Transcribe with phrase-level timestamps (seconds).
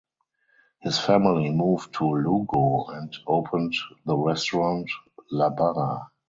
[0.79, 4.89] His family moved to Lugo and opened the restaurant
[5.29, 6.09] "La Barra".